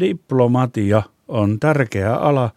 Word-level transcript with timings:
Diplomatia 0.00 1.02
on 1.28 1.60
tärkeä 1.60 2.14
ala, 2.14 2.50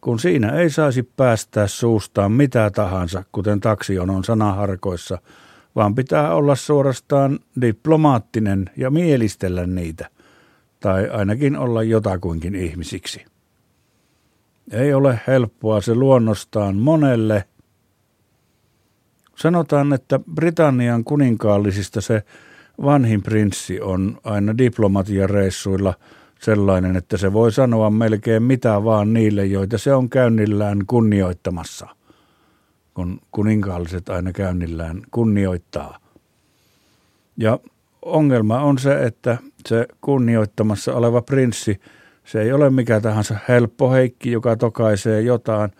kun 0.00 0.18
siinä 0.18 0.48
ei 0.48 0.70
saisi 0.70 1.02
päästää 1.02 1.66
suustaan 1.66 2.32
mitä 2.32 2.70
tahansa, 2.70 3.24
kuten 3.32 3.60
taksionon 3.60 4.24
sanaharkoissa, 4.24 5.18
vaan 5.76 5.94
pitää 5.94 6.34
olla 6.34 6.54
suorastaan 6.54 7.38
diplomaattinen 7.60 8.70
ja 8.76 8.90
mielistellä 8.90 9.66
niitä, 9.66 10.08
tai 10.80 11.08
ainakin 11.08 11.56
olla 11.56 11.82
jotakuinkin 11.82 12.54
ihmisiksi. 12.54 13.24
Ei 14.70 14.94
ole 14.94 15.20
helppoa 15.26 15.80
se 15.80 15.94
luonnostaan 15.94 16.76
monelle. 16.76 17.44
Sanotaan, 19.36 19.92
että 19.92 20.20
Britannian 20.34 21.04
kuninkaallisista 21.04 22.00
se 22.00 22.22
vanhin 22.82 23.22
prinssi 23.22 23.80
on 23.80 24.18
aina 24.24 24.58
diplomatiareissuilla 24.58 25.94
sellainen, 26.40 26.96
että 26.96 27.16
se 27.16 27.32
voi 27.32 27.52
sanoa 27.52 27.90
melkein 27.90 28.42
mitä 28.42 28.84
vaan 28.84 29.12
niille, 29.12 29.46
joita 29.46 29.78
se 29.78 29.94
on 29.94 30.10
käynnillään 30.10 30.78
kunnioittamassa, 30.86 31.86
kun 32.94 33.20
kuninkaalliset 33.30 34.08
aina 34.08 34.32
käynnillään 34.32 35.02
kunnioittaa. 35.10 35.98
Ja 37.36 37.58
ongelma 38.02 38.60
on 38.60 38.78
se, 38.78 39.04
että 39.04 39.38
se 39.68 39.86
kunnioittamassa 40.00 40.94
oleva 40.94 41.22
prinssi, 41.22 41.80
se 42.24 42.42
ei 42.42 42.52
ole 42.52 42.70
mikä 42.70 43.00
tahansa 43.00 43.36
helppo 43.48 43.90
heikki, 43.90 44.32
joka 44.32 44.56
tokaisee 44.56 45.20
jotain, 45.20 45.70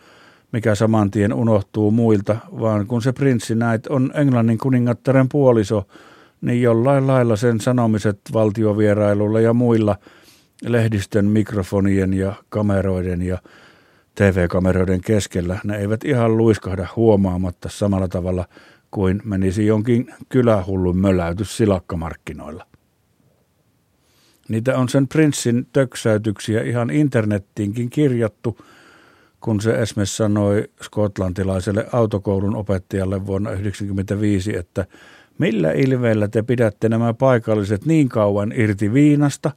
mikä 0.53 0.75
saman 0.75 1.11
tien 1.11 1.33
unohtuu 1.33 1.91
muilta, 1.91 2.37
vaan 2.61 2.87
kun 2.87 3.03
se 3.03 3.13
prinssi 3.13 3.55
näet 3.55 3.87
on 3.87 4.13
Englannin 4.15 4.59
kuningattaren 4.59 5.29
puoliso, 5.29 5.87
niin 6.41 6.63
jollain 6.63 7.07
lailla 7.07 7.37
sen 7.37 7.61
sanomiset 7.61 8.21
valtiovierailulla 8.33 9.41
ja 9.41 9.55
muilla 9.55 9.97
lehdistön 10.65 11.25
mikrofonien 11.25 12.15
ja 12.15 12.35
kameroiden 12.49 13.23
ja 13.23 13.39
TV-kameroiden 14.15 15.01
keskellä, 15.01 15.59
ne 15.65 15.77
eivät 15.77 16.05
ihan 16.05 16.37
luiskahda 16.37 16.87
huomaamatta 16.97 17.69
samalla 17.69 18.09
tavalla 18.09 18.49
kuin 18.91 19.23
menisi 19.25 19.67
jonkin 19.67 20.15
kylähullun 20.29 20.97
möläytys 20.97 21.57
silakkamarkkinoilla. 21.57 22.67
Niitä 24.49 24.79
on 24.79 24.89
sen 24.89 25.09
prinssin 25.09 25.67
töksäytyksiä 25.73 26.63
ihan 26.63 26.91
internettiinkin 26.91 27.91
kirjattu, 27.91 28.59
kun 29.41 29.61
se 29.61 29.71
esimerkiksi 29.71 30.17
sanoi 30.17 30.69
skotlantilaiselle 30.83 31.87
autokoulun 31.93 32.57
opettajalle 32.57 33.27
vuonna 33.27 33.51
1995, 33.51 34.57
että– 34.57 34.87
Millä 35.41 35.73
ilveellä 35.73 36.29
te 36.29 36.43
pidätte 36.43 36.89
nämä 36.89 37.15
paikalliset 37.15 37.87
niin 37.87 38.09
kauan 38.09 38.53
irti 38.57 38.93
viinasta, 38.93 39.51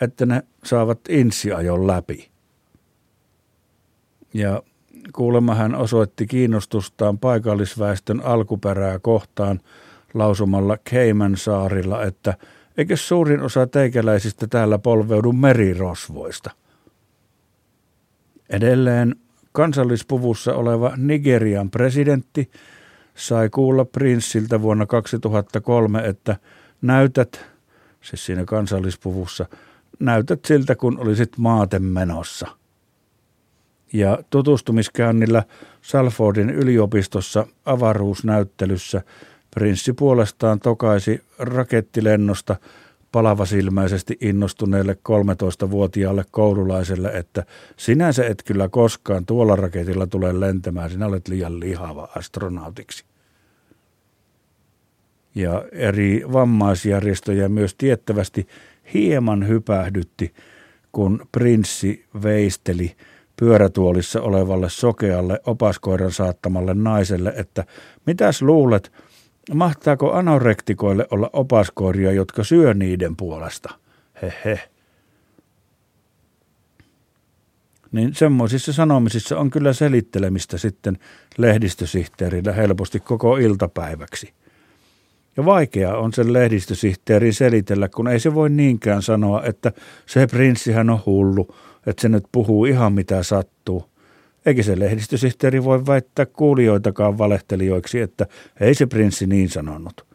että 0.00 0.26
ne 0.26 0.42
saavat 0.64 1.00
insiajon 1.08 1.86
läpi? 1.86 2.30
Ja 4.34 4.62
kuulemma 5.14 5.54
hän 5.54 5.74
osoitti 5.74 6.26
kiinnostustaan 6.26 7.18
paikallisväestön 7.18 8.20
alkuperää 8.24 8.98
kohtaan 8.98 9.60
lausumalla 10.14 10.76
Cayman 10.90 11.36
saarilla, 11.36 12.02
että 12.02 12.34
eikö 12.76 12.96
suurin 12.96 13.40
osa 13.40 13.66
teikäläisistä 13.66 14.46
täällä 14.46 14.78
polveudu 14.78 15.32
merirosvoista? 15.32 16.50
Edelleen 18.50 19.16
kansallispuvussa 19.52 20.54
oleva 20.54 20.92
Nigerian 20.96 21.70
presidentti 21.70 22.50
sai 23.14 23.50
kuulla 23.50 23.84
prinssiltä 23.84 24.62
vuonna 24.62 24.86
2003, 24.86 26.00
että 26.04 26.36
näytät, 26.82 27.46
siis 28.00 28.26
siinä 28.26 28.44
kansallispuvussa, 28.44 29.46
näytät 30.00 30.44
siltä, 30.44 30.74
kun 30.74 30.98
olisit 30.98 31.38
maaten 31.38 31.82
menossa. 31.82 32.46
Ja 33.92 34.18
tutustumiskäynnillä 34.30 35.42
Salfordin 35.82 36.50
yliopistossa 36.50 37.46
avaruusnäyttelyssä 37.64 39.02
prinssi 39.54 39.92
puolestaan 39.92 40.60
tokaisi 40.60 41.22
rakettilennosta 41.38 42.56
palavasilmäisesti 43.12 44.16
innostuneelle 44.20 44.98
13-vuotiaalle 45.08 46.24
koululaiselle, 46.30 47.08
että 47.08 47.44
sinänsä 47.76 48.26
et 48.26 48.42
kyllä 48.42 48.68
koskaan 48.68 49.26
tuolla 49.26 49.56
raketilla 49.56 50.06
tule 50.06 50.40
lentämään, 50.40 50.90
sinä 50.90 51.06
olet 51.06 51.28
liian 51.28 51.60
lihava 51.60 52.08
astronautiksi. 52.16 53.04
Ja 55.34 55.64
eri 55.72 56.22
vammaisjärjestöjä 56.32 57.48
myös 57.48 57.74
tiettävästi 57.74 58.48
hieman 58.94 59.48
hypähdytti, 59.48 60.34
kun 60.92 61.26
prinssi 61.32 62.04
veisteli 62.22 62.96
pyörätuolissa 63.36 64.22
olevalle 64.22 64.70
sokealle 64.70 65.40
opaskoiran 65.46 66.12
saattamalle 66.12 66.74
naiselle, 66.74 67.32
että 67.36 67.64
mitäs 68.06 68.42
luulet– 68.42 68.92
Mahtaako 69.52 70.12
anorektikoille 70.12 71.06
olla 71.10 71.30
opaskoiria, 71.32 72.12
jotka 72.12 72.44
syö 72.44 72.74
niiden 72.74 73.16
puolesta? 73.16 73.74
Hehe. 74.22 74.60
Niin 77.92 78.14
semmoisissa 78.14 78.72
sanomisissa 78.72 79.38
on 79.38 79.50
kyllä 79.50 79.72
selittelemistä 79.72 80.58
sitten 80.58 80.98
lehdistösihteerillä 81.38 82.52
helposti 82.52 83.00
koko 83.00 83.36
iltapäiväksi. 83.36 84.34
Ja 85.36 85.44
vaikea 85.44 85.96
on 85.96 86.12
sen 86.12 86.32
lehdistösihteerin 86.32 87.34
selitellä, 87.34 87.88
kun 87.88 88.08
ei 88.08 88.20
se 88.20 88.34
voi 88.34 88.50
niinkään 88.50 89.02
sanoa, 89.02 89.42
että 89.42 89.72
se 90.06 90.26
prinssihän 90.26 90.90
on 90.90 91.00
hullu, 91.06 91.54
että 91.86 92.02
se 92.02 92.08
nyt 92.08 92.24
puhuu 92.32 92.64
ihan 92.64 92.92
mitä 92.92 93.22
sattuu– 93.22 93.84
eikä 94.46 94.62
se 94.62 94.78
lehdistösihteeri 94.78 95.64
voi 95.64 95.86
väittää 95.86 96.26
kuulijoitakaan 96.26 97.18
valehtelijoiksi, 97.18 98.00
että 98.00 98.26
ei 98.60 98.74
se 98.74 98.86
prinssi 98.86 99.26
niin 99.26 99.48
sanonut. 99.48 100.13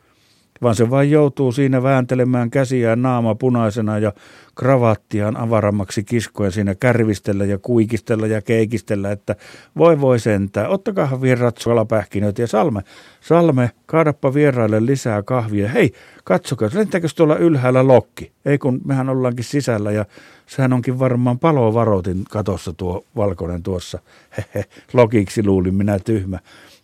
Vaan 0.62 0.76
se 0.76 0.90
vain 0.90 1.12
joutuu 1.12 1.52
siinä 1.52 1.84
vääntelemään 1.84 2.50
käsiään 2.50 3.02
naama 3.02 3.36
punaisena 3.36 4.00
ja 4.00 4.14
kravattiaan 4.56 5.38
avarammaksi 5.38 6.04
kiskoen 6.04 6.52
siinä 6.52 6.76
kärvistellä 6.76 7.46
ja 7.46 7.58
kuikistella 7.58 8.28
ja 8.28 8.42
keikistellä, 8.42 9.12
että 9.12 9.36
voi 9.78 10.02
voi 10.02 10.20
sentää, 10.20 10.68
ottakaa 10.68 11.22
virrat 11.22 11.58
suolapähkinöt 11.58 12.40
ja 12.40 12.48
Salme, 12.48 12.82
Salme, 13.22 13.72
kaadappa 13.86 14.34
vieraille 14.34 14.86
lisää 14.86 15.24
kahvia. 15.24 15.70
Hei, 15.70 15.94
katsokaa, 16.24 16.70
lentääkö 16.74 17.08
tuolla 17.16 17.36
ylhäällä 17.36 17.88
lokki? 17.88 18.32
Ei 18.46 18.58
kun 18.58 18.82
mehän 18.86 19.10
ollaankin 19.10 19.46
sisällä 19.46 19.92
ja 19.92 20.06
sehän 20.46 20.74
onkin 20.74 21.00
varmaan 21.00 21.40
palovaroitin 21.40 22.24
katossa 22.30 22.74
tuo 22.74 23.04
valkoinen 23.16 23.64
tuossa. 23.64 24.00
Hehe, 24.38 24.66
lokiksi 24.94 25.46
luulin 25.46 25.76
minä 25.76 26.00
tyhmä. 26.00 26.40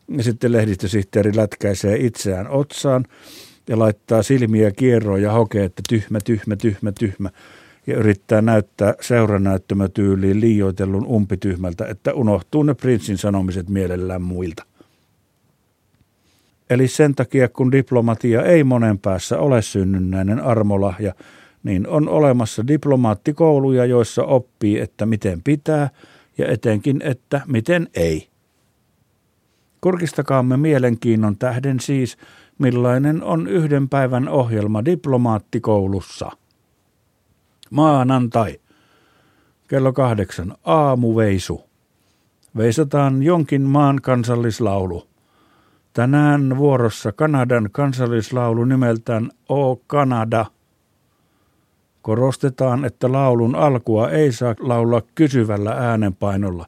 Ja 0.07 0.23
sitten 0.23 0.51
lehdistösihteeri 0.51 1.35
lätkäisee 1.35 1.97
itseään 1.97 2.47
otsaan 2.47 3.05
ja 3.69 3.79
laittaa 3.79 4.23
silmiä 4.23 4.71
kierroon 4.71 5.21
ja 5.21 5.31
hokee, 5.31 5.63
että 5.63 5.81
tyhmä, 5.89 6.19
tyhmä, 6.25 6.55
tyhmä, 6.55 6.91
tyhmä. 6.91 7.29
Ja 7.87 7.97
yrittää 7.97 8.41
näyttää 8.41 8.93
seuranäyttämötyyliin 9.01 10.41
liioitellun 10.41 11.05
umpityhmältä, 11.05 11.85
että 11.85 12.13
unohtuu 12.13 12.63
ne 12.63 12.73
prinssin 12.73 13.17
sanomiset 13.17 13.69
mielellään 13.69 14.21
muilta. 14.21 14.63
Eli 16.69 16.87
sen 16.87 17.15
takia, 17.15 17.49
kun 17.49 17.71
diplomatia 17.71 18.43
ei 18.43 18.63
monen 18.63 18.99
päässä 18.99 19.39
ole 19.39 19.61
synnynnäinen 19.61 20.39
armolahja, 20.39 21.13
niin 21.63 21.87
on 21.87 22.09
olemassa 22.09 22.67
diplomaattikouluja, 22.67 23.85
joissa 23.85 24.23
oppii, 24.23 24.79
että 24.79 25.05
miten 25.05 25.41
pitää 25.43 25.89
ja 26.37 26.47
etenkin, 26.47 27.01
että 27.01 27.41
miten 27.47 27.89
ei. 27.93 28.27
Kurkistakaamme 29.81 30.57
mielenkiinnon 30.57 31.37
tähden 31.37 31.79
siis, 31.79 32.17
millainen 32.59 33.23
on 33.23 33.47
yhden 33.47 33.89
päivän 33.89 34.29
ohjelma 34.29 34.85
diplomaattikoulussa. 34.85 36.31
Maanantai. 37.71 38.59
Kello 39.67 39.93
kahdeksan. 39.93 40.55
Aamuveisu. 40.63 41.61
Veisataan 42.57 43.23
jonkin 43.23 43.61
maan 43.61 44.01
kansallislaulu. 44.01 45.07
Tänään 45.93 46.57
vuorossa 46.57 47.11
Kanadan 47.11 47.69
kansallislaulu 47.71 48.65
nimeltään 48.65 49.31
O 49.49 49.75
Kanada. 49.75 50.45
Korostetaan, 52.01 52.85
että 52.85 53.11
laulun 53.11 53.55
alkua 53.55 54.09
ei 54.09 54.31
saa 54.31 54.55
laulaa 54.59 55.01
kysyvällä 55.15 55.71
äänenpainolla. 55.71 56.65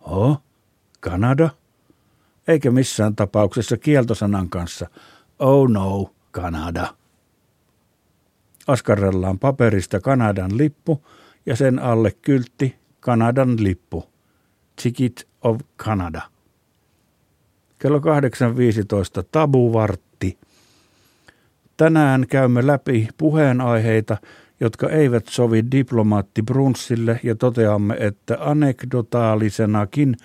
Oh, 0.00 0.42
Kanada? 1.00 1.50
Eikä 2.48 2.70
missään 2.70 3.16
tapauksessa 3.16 3.76
kieltosanan 3.76 4.48
kanssa– 4.48 4.88
Oh 5.38 5.68
no, 5.68 6.10
Kanada. 6.30 6.94
Askarrellaan 8.66 9.38
paperista 9.38 10.00
Kanadan 10.00 10.58
lippu 10.58 11.06
ja 11.46 11.56
sen 11.56 11.78
alle 11.78 12.12
kyltti 12.22 12.76
Kanadan 13.00 13.62
lippu. 13.62 14.04
Ticket 14.82 15.28
of 15.42 15.60
Canada. 15.78 16.22
Kello 17.78 17.98
8.15 17.98 18.04
tabuvartti. 19.32 20.38
Tänään 21.76 22.26
käymme 22.28 22.66
läpi 22.66 23.08
puheenaiheita, 23.18 24.16
jotka 24.60 24.90
eivät 24.90 25.26
sovi 25.30 25.64
diplomaattibrunssille 25.70 27.20
ja 27.22 27.34
toteamme, 27.34 27.96
että 28.00 28.36
anekdotaalisenakin 28.40 30.16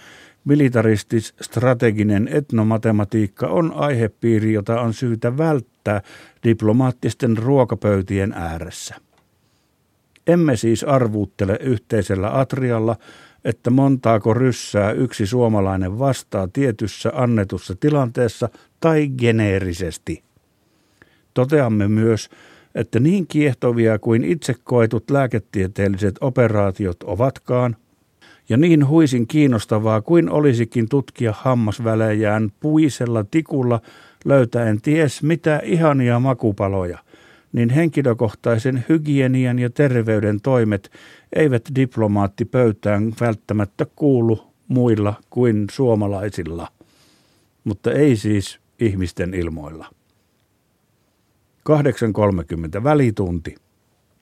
militaristis-strateginen 0.45 2.27
etnomatematiikka 2.31 3.47
on 3.47 3.73
aihepiiri, 3.75 4.53
jota 4.53 4.81
on 4.81 4.93
syytä 4.93 5.37
välttää 5.37 6.01
diplomaattisten 6.43 7.37
ruokapöytien 7.37 8.33
ääressä. 8.33 8.95
Emme 10.27 10.55
siis 10.55 10.83
arvuuttele 10.83 11.59
yhteisellä 11.61 12.39
atrialla, 12.39 12.95
että 13.43 13.69
montaako 13.69 14.33
ryssää 14.33 14.91
yksi 14.91 15.27
suomalainen 15.27 15.99
vastaa 15.99 16.47
tietyssä 16.47 17.11
annetussa 17.13 17.75
tilanteessa 17.79 18.49
tai 18.79 19.09
geneerisesti. 19.17 20.23
Toteamme 21.33 21.87
myös, 21.87 22.29
että 22.75 22.99
niin 22.99 23.27
kiehtovia 23.27 23.99
kuin 23.99 24.23
itse 24.23 24.55
koetut 24.63 25.11
lääketieteelliset 25.11 26.15
operaatiot 26.21 26.97
ovatkaan, 27.03 27.75
ja 28.49 28.57
niin 28.57 28.87
huisin 28.87 29.27
kiinnostavaa 29.27 30.01
kuin 30.01 30.29
olisikin 30.29 30.89
tutkia 30.89 31.33
hammasvälejään 31.37 32.51
puisella 32.59 33.25
tikulla 33.31 33.81
löytäen 34.25 34.81
ties 34.81 35.23
mitä 35.23 35.61
ihania 35.63 36.19
makupaloja, 36.19 36.97
niin 37.53 37.69
henkilökohtaisen 37.69 38.85
hygienian 38.89 39.59
ja 39.59 39.69
terveyden 39.69 40.41
toimet 40.41 40.91
eivät 41.35 41.69
diplomaattipöytään 41.75 43.13
välttämättä 43.21 43.85
kuulu 43.95 44.53
muilla 44.67 45.13
kuin 45.29 45.65
suomalaisilla, 45.71 46.67
mutta 47.63 47.91
ei 47.91 48.15
siis 48.15 48.59
ihmisten 48.79 49.33
ilmoilla. 49.33 49.87
8.30 51.69 52.83
välitunti. 52.83 53.55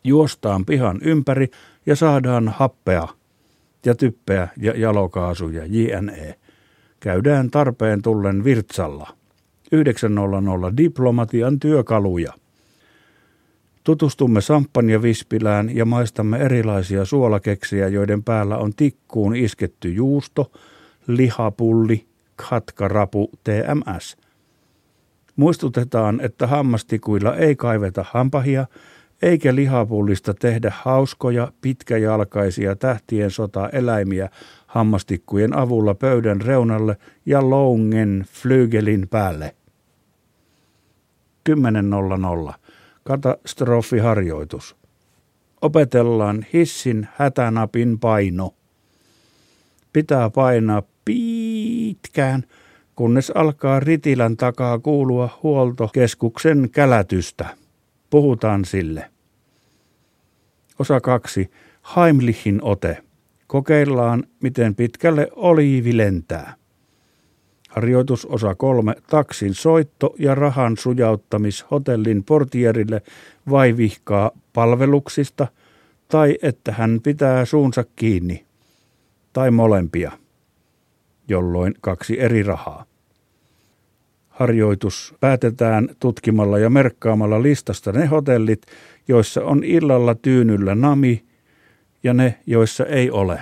Juostaan 0.04 0.66
pihan 0.66 1.00
ympäri 1.04 1.48
ja 1.86 1.96
saadaan 1.96 2.50
happea 2.50 3.08
ja 3.86 3.96
typpeä 3.96 4.48
ja 4.58 4.74
jalokaasuja 4.76 5.66
JNE. 5.66 6.36
Käydään 7.00 7.52
tarpeen 7.52 8.02
tullen 8.02 8.44
virtsalla. 8.44 9.10
9.00 9.76 10.78
diplomatian 10.78 11.60
työkaluja. 11.60 12.34
Tutustumme 13.84 14.40
ja 14.92 15.02
vispilään 15.02 15.76
ja 15.76 15.86
maistamme 15.86 16.38
erilaisia 16.38 17.06
suolakeksiä, 17.06 17.88
joiden 17.88 18.24
päällä 18.24 18.58
on 18.58 18.74
tikkuun 18.76 19.36
isketty 19.36 19.94
juusto, 19.94 20.52
lihapulli, 21.08 22.06
katkarapu, 22.36 23.30
TMS. 23.44 24.18
Muistutetaan, 25.36 26.22
että 26.22 26.48
hammastikuilla 26.48 27.36
ei 27.36 27.56
kaiveta 27.56 28.06
hampahia, 28.12 28.66
eikä 29.22 29.56
lihapullista 29.56 30.34
tehdä 30.34 30.72
hauskoja, 30.76 31.52
pitkäjalkaisia 31.62 32.76
tähtien 32.76 33.32
sota 33.32 33.70
eläimiä 33.70 34.30
hammastikkujen 34.68 35.58
avulla 35.58 35.96
pöydän 35.96 36.42
reunalle 36.42 36.98
ja 37.26 37.50
loungen 37.50 38.26
flygelin 38.32 39.08
päälle. 39.10 39.56
10.00. 41.50 42.54
Katastrofiharjoitus. 43.04 44.76
Opetellaan 45.62 46.46
hissin 46.54 47.08
hätänapin 47.16 48.00
paino. 48.00 48.54
Pitää 49.94 50.30
painaa 50.30 50.84
pitkään, 51.06 52.44
kunnes 52.96 53.32
alkaa 53.36 53.80
ritilän 53.80 54.38
takaa 54.38 54.80
kuulua 54.80 55.40
huoltokeskuksen 55.44 56.70
kälätystä. 56.72 57.61
Puhutaan 58.12 58.66
sille. 58.66 59.12
Osa 60.80 61.02
kaksi. 61.02 61.52
Heimlichin 61.96 62.60
ote. 62.64 62.98
Kokeillaan, 63.48 64.24
miten 64.44 64.76
pitkälle 64.76 65.28
oliivi 65.36 65.98
lentää. 65.98 66.56
Harjoitus 67.70 68.26
osa 68.26 68.56
kolme. 68.56 68.96
Taksin 69.10 69.54
soitto 69.54 70.16
ja 70.20 70.36
rahan 70.36 70.78
sujauttamis 70.78 71.66
hotellin 71.72 72.24
portierille 72.24 73.02
vai 73.50 73.78
vihkaa 73.78 74.32
palveluksista 74.54 75.48
tai 76.08 76.38
että 76.42 76.72
hän 76.72 77.00
pitää 77.04 77.46
suunsa 77.46 77.84
kiinni. 77.96 78.46
Tai 79.34 79.52
molempia, 79.52 80.12
jolloin 81.28 81.74
kaksi 81.82 82.20
eri 82.20 82.44
rahaa. 82.44 82.91
Harjoitus 84.42 85.16
päätetään 85.20 85.90
tutkimalla 86.00 86.60
ja 86.60 86.70
merkkaamalla 86.70 87.42
listasta 87.42 87.92
ne 87.92 88.06
hotellit, 88.06 88.62
joissa 89.08 89.44
on 89.44 89.64
illalla 89.64 90.16
tyynyllä 90.16 90.76
nami 90.76 91.24
ja 92.04 92.14
ne, 92.14 92.40
joissa 92.46 92.86
ei 92.86 93.12
ole. 93.12 93.40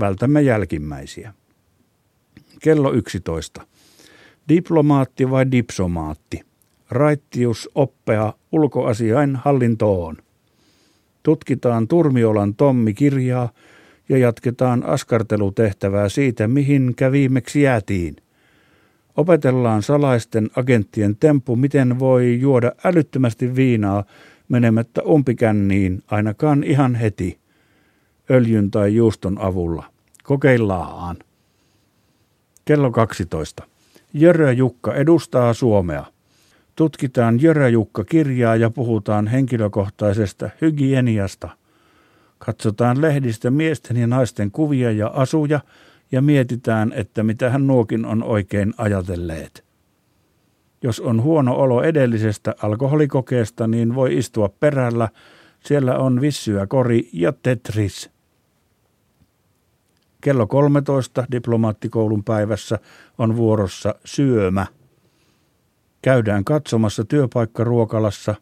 Vältämme 0.00 0.42
jälkimmäisiä. 0.42 1.34
Kello 2.62 2.92
11. 2.92 3.66
Diplomaatti 4.48 5.30
vai 5.30 5.50
dipsomaatti? 5.50 6.40
Raittius 6.90 7.70
oppea 7.74 8.32
ulkoasiain 8.52 9.36
hallintoon. 9.36 10.16
Tutkitaan 11.22 11.88
Turmiolan 11.88 12.54
Tommi-kirjaa 12.54 13.52
ja 14.08 14.18
jatketaan 14.18 14.84
askartelutehtävää 14.84 16.08
siitä, 16.08 16.48
mihin 16.48 16.94
viimeksi 17.12 17.62
jäätiin. 17.62 18.16
Opetellaan 19.16 19.82
salaisten 19.82 20.50
agenttien 20.56 21.16
temppu, 21.16 21.56
miten 21.56 21.98
voi 21.98 22.40
juoda 22.40 22.72
älyttömästi 22.84 23.56
viinaa 23.56 24.04
menemättä 24.48 25.02
umpikänniin 25.02 26.02
ainakaan 26.10 26.64
ihan 26.64 26.94
heti, 26.94 27.38
öljyn 28.30 28.70
tai 28.70 28.94
juuston 28.94 29.38
avulla. 29.38 29.84
Kokeillaan. 30.22 31.16
Kello 32.64 32.90
12. 32.90 33.62
Jörö 34.14 34.52
Jukka 34.52 34.94
edustaa 34.94 35.54
Suomea. 35.54 36.04
Tutkitaan 36.76 37.42
Jörö 37.42 37.68
Jukka 37.68 38.04
kirjaa 38.04 38.56
ja 38.56 38.70
puhutaan 38.70 39.26
henkilökohtaisesta 39.26 40.50
hygieniasta. 40.60 41.48
Katsotaan 42.38 43.00
lehdistä 43.00 43.50
miesten 43.50 43.96
ja 43.96 44.06
naisten 44.06 44.50
kuvia 44.50 44.90
ja 44.90 45.06
asuja 45.06 45.60
ja 46.12 46.22
mietitään, 46.22 46.92
että 46.96 47.22
mitä 47.22 47.50
hän 47.50 47.66
nuokin 47.66 48.06
on 48.06 48.22
oikein 48.22 48.74
ajatelleet. 48.78 49.64
Jos 50.82 51.00
on 51.00 51.22
huono 51.22 51.54
olo 51.54 51.82
edellisestä 51.82 52.54
alkoholikokeesta, 52.62 53.66
niin 53.66 53.94
voi 53.94 54.18
istua 54.18 54.48
perällä. 54.48 55.08
Siellä 55.60 55.98
on 55.98 56.20
vissyä 56.20 56.66
kori 56.66 57.08
ja 57.12 57.32
tetris. 57.42 58.10
Kello 60.20 60.46
13 60.46 61.24
diplomaattikoulun 61.32 62.24
päivässä 62.24 62.78
on 63.18 63.36
vuorossa 63.36 63.94
syömä. 64.04 64.66
Käydään 66.02 66.44
katsomassa 66.44 67.04
työpaikkaruokalassa 67.04 68.34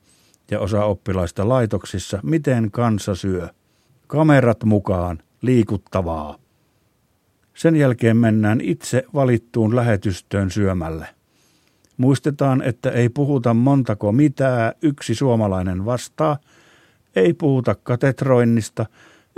ja 0.50 0.60
osa 0.60 0.84
oppilaista 0.84 1.48
laitoksissa, 1.48 2.20
miten 2.22 2.70
kansa 2.70 3.14
syö. 3.14 3.48
Kamerat 4.06 4.64
mukaan, 4.64 5.22
liikuttavaa. 5.42 6.38
Sen 7.60 7.76
jälkeen 7.76 8.16
mennään 8.16 8.60
itse 8.60 9.04
valittuun 9.14 9.76
lähetystöön 9.76 10.50
syömälle. 10.50 11.06
Muistetaan, 11.96 12.62
että 12.62 12.90
ei 12.90 13.08
puhuta 13.08 13.54
montako 13.54 14.12
mitään 14.12 14.72
yksi 14.82 15.14
suomalainen 15.14 15.84
vastaa, 15.84 16.38
ei 17.16 17.34
puhuta 17.34 17.74
katetroinnista, 17.74 18.86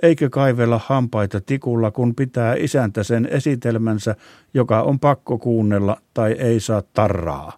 eikä 0.02 0.28
kaivella 0.28 0.80
hampaita 0.86 1.40
tikulla, 1.40 1.90
kun 1.90 2.14
pitää 2.14 2.54
isäntä 2.54 3.02
sen 3.02 3.28
esitelmänsä, 3.30 4.16
joka 4.54 4.82
on 4.82 5.00
pakko 5.00 5.38
kuunnella 5.38 5.96
tai 6.14 6.32
ei 6.32 6.60
saa 6.60 6.82
tarraa. 6.82 7.52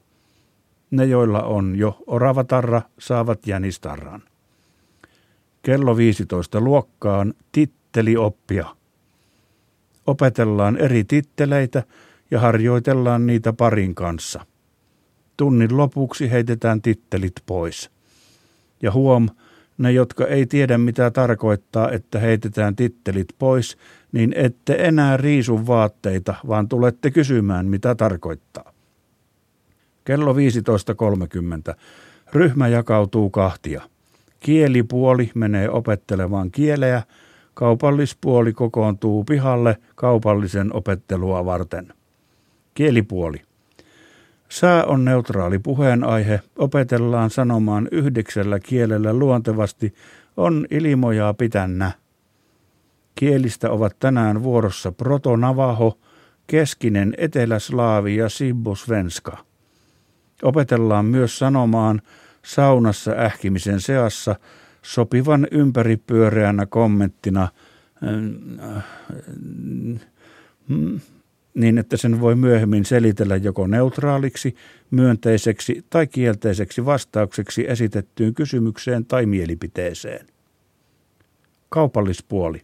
Ne, 0.90 1.04
joilla 1.04 1.42
on 1.42 1.76
jo 1.76 2.02
oravatarra, 2.06 2.82
saavat 2.98 3.46
jänistarran. 3.46 4.22
Kello 5.62 5.96
15 5.96 6.60
luokkaan 6.60 7.34
tittelioppia. 7.52 8.66
Opetellaan 10.06 10.76
eri 10.76 11.04
titteleitä 11.04 11.82
ja 12.30 12.40
harjoitellaan 12.40 13.26
niitä 13.26 13.52
parin 13.52 13.94
kanssa– 13.94 14.46
Tunnin 15.36 15.76
lopuksi 15.76 16.30
heitetään 16.30 16.82
tittelit 16.82 17.32
pois. 17.46 17.90
Ja 18.82 18.92
huom, 18.92 19.28
ne 19.78 19.92
jotka 19.92 20.26
ei 20.26 20.46
tiedä 20.46 20.78
mitä 20.78 21.10
tarkoittaa, 21.10 21.90
että 21.90 22.18
heitetään 22.18 22.76
tittelit 22.76 23.28
pois, 23.38 23.76
niin 24.12 24.32
ette 24.36 24.76
enää 24.78 25.16
riisu 25.16 25.66
vaatteita, 25.66 26.34
vaan 26.48 26.68
tulette 26.68 27.10
kysymään 27.10 27.66
mitä 27.66 27.94
tarkoittaa. 27.94 28.72
Kello 30.04 30.32
15.30. 30.32 31.74
Ryhmä 32.32 32.68
jakautuu 32.68 33.30
kahtia. 33.30 33.82
Kielipuoli 34.40 35.30
menee 35.34 35.70
opettelemaan 35.70 36.50
kieleä, 36.50 37.02
kaupallispuoli 37.54 38.52
kokoontuu 38.52 39.24
pihalle 39.24 39.76
kaupallisen 39.94 40.76
opettelua 40.76 41.44
varten. 41.44 41.92
Kielipuoli– 42.74 43.42
Sää 44.54 44.84
on 44.84 45.04
neutraali 45.04 45.58
puheenaihe, 45.58 46.40
opetellaan 46.58 47.30
sanomaan 47.30 47.88
yhdeksällä 47.92 48.60
kielellä 48.60 49.12
luontevasti 49.12 49.94
on 50.36 50.66
ilmojaa 50.70 51.34
pitännä. 51.34 51.92
Kielistä 53.14 53.70
ovat 53.70 53.98
tänään 53.98 54.42
vuorossa 54.42 54.92
protonavaho, 54.92 55.98
keskinen 56.46 57.14
eteläslaavi 57.18 58.16
ja 58.16 58.28
sibbusvenska. 58.28 59.38
Opetellaan 60.42 61.04
myös 61.04 61.38
sanomaan 61.38 62.02
saunassa 62.44 63.10
ähkimisen 63.10 63.80
seassa 63.80 64.36
sopivan 64.84 65.48
ympäripyöreänä 65.50 66.66
kommenttina 66.66 67.48
niin, 71.54 71.78
että 71.78 71.96
sen 71.96 72.20
voi 72.20 72.34
myöhemmin 72.34 72.84
selitellä 72.84 73.36
joko 73.36 73.66
neutraaliksi, 73.66 74.54
myönteiseksi 74.90 75.84
tai 75.90 76.06
kielteiseksi 76.06 76.84
vastaukseksi 76.84 77.64
esitettyyn 77.68 78.34
kysymykseen 78.34 79.06
tai 79.06 79.26
mielipiteeseen. 79.26 80.26
Kaupallispuoli. 81.68 82.62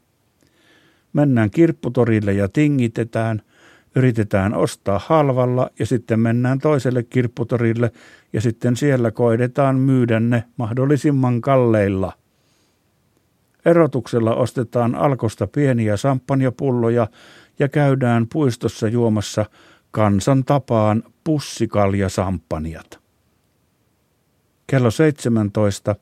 Mennään 1.13 1.51
kirpputorille 1.51 2.33
ja 2.33 2.49
tingitetään, 2.49 3.43
yritetään 3.95 4.55
ostaa 4.55 5.01
halvalla 5.07 5.71
ja 5.79 5.87
sitten 5.87 6.21
mennään 6.21 6.59
toiselle 6.59 7.03
kirpputorille 7.03 7.93
ja 8.33 8.41
sitten 8.41 8.77
siellä 8.77 9.11
koedetaan 9.11 9.77
myydä 9.77 10.21
ne 10.21 10.45
mahdollisimman 10.57 11.41
kalleilla. 11.41 12.13
Erotuksella 13.65 14.35
ostetaan 14.35 14.95
alkosta 14.95 15.47
pieniä 15.47 15.97
samppanjapulloja 15.97 17.07
ja 17.59 17.69
käydään 17.69 18.27
puistossa 18.33 18.89
juomassa 18.89 19.45
kansan 19.91 20.45
tapaan 20.45 21.03
pussikaljasampanjat. 21.25 23.01
Kello 24.67 24.91
17 24.91 25.97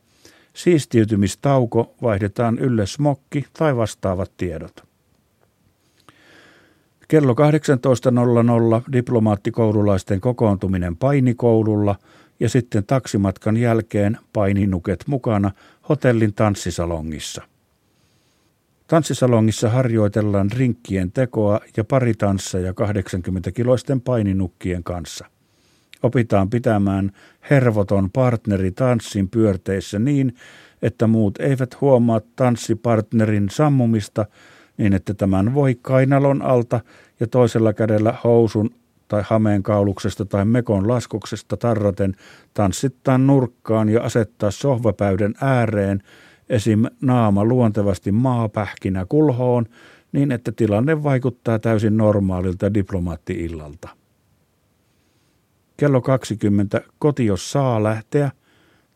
siistiytymistauko 0.55 1.95
vaihdetaan 2.03 2.59
ylle 2.59 2.87
smokki 2.87 3.45
tai 3.59 3.77
vastaavat 3.77 4.33
tiedot. 4.37 4.88
Kello 7.09 7.33
18.00 7.33 8.93
diplomaattikoululaisten 8.93 10.21
kokoontuminen 10.21 10.97
painikoululla 10.97 11.97
ja 12.41 12.49
sitten 12.49 12.85
taksimatkan 12.87 13.57
jälkeen 13.57 14.19
paininuket 14.33 15.05
mukana 15.07 15.51
hotellin 15.89 16.35
tanssisalongissa. 16.35 17.43
Tanssisalongissa 18.87 19.69
harjoitellaan 19.69 20.51
rinkkien 20.53 21.13
tekoa 21.13 21.61
ja 21.77 21.85
pari 21.85 22.15
tansseja 22.15 22.73
80-kiloisten 22.73 24.01
paininukkien 24.01 24.85
kanssa. 24.85 25.27
Opitaan 26.03 26.51
pitämään 26.51 27.13
hervoton 27.51 28.11
partneri 28.11 28.71
tanssin 28.71 29.29
pyörteissä 29.29 29.99
niin, 29.99 30.35
että 30.83 31.07
muut 31.07 31.41
eivät 31.41 31.81
huomaa 31.81 32.21
tanssipartnerin 32.37 33.49
sammumista 33.51 34.27
niin, 34.79 34.95
että 34.95 35.15
tämän 35.15 35.55
voi 35.55 35.79
kainalon 35.83 36.43
alta 36.43 36.81
ja 37.21 37.27
toisella 37.27 37.73
kädellä 37.73 38.15
housun 38.25 38.71
tai 39.09 39.23
hameen 39.27 39.63
kauluksesta 39.63 40.25
tai 40.25 40.45
mekon 40.45 40.89
laskuksesta 40.89 41.57
tarraten 41.57 42.17
tanssittaa 42.55 43.19
nurkkaan 43.19 43.89
ja 43.89 44.03
asettaa 44.03 44.51
sohvapäyden 44.51 45.35
ääreen– 45.41 46.03
esim. 46.49 46.85
naama 47.01 47.45
luontevasti 47.45 48.13
maapähkinä 48.13 49.07
kulhoon, 49.09 49.67
niin 50.13 50.33
että 50.33 50.53
tilanne 50.53 51.03
vaikuttaa 51.03 51.59
täysin 51.59 51.97
normaalilta 51.97 52.75
diplomaatti-illalta. 52.75 53.89
Kello 55.77 56.01
20 56.01 56.81
koti 56.99 57.27
jos 57.27 57.53
saa 57.53 57.83
lähteä, 57.83 58.31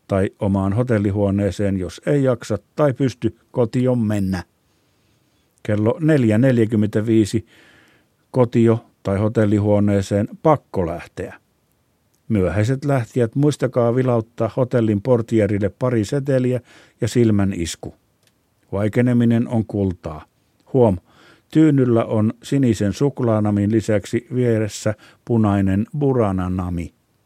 tai 0.07 0.29
omaan 0.39 0.73
hotellihuoneeseen, 0.73 1.77
jos 1.77 2.01
ei 2.05 2.23
jaksa 2.23 2.57
tai 2.75 2.93
pysty 2.93 3.37
kotiin 3.51 3.99
mennä. 3.99 4.43
Kello 5.63 5.99
4.45 7.41 7.47
kotio 8.31 8.85
tai 9.03 9.17
hotellihuoneeseen 9.17 10.27
pakko 10.43 10.85
lähteä. 10.85 11.35
Myöhäiset 12.29 12.85
lähtijät 12.85 13.35
muistakaa 13.35 13.95
vilauttaa 13.95 14.51
hotellin 14.57 15.01
portierille 15.01 15.69
pari 15.69 16.05
seteliä 16.05 16.61
ja 17.01 17.07
silmän 17.07 17.53
isku. 17.55 17.95
Vaikeneminen 18.71 19.47
on 19.47 19.65
kultaa. 19.65 20.25
Huom, 20.73 20.97
tyynyllä 21.51 22.05
on 22.05 22.33
sinisen 22.43 22.93
suklaanamin 22.93 23.71
lisäksi 23.71 24.27
vieressä 24.35 24.95
punainen 25.25 25.85
burananami. 25.99 26.93